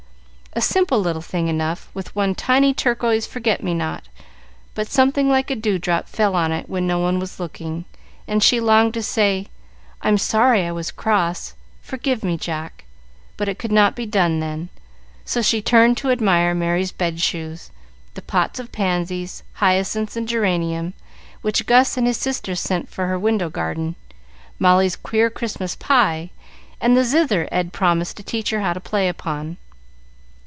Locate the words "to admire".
15.99-16.53